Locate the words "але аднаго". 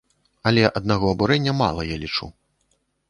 0.51-1.05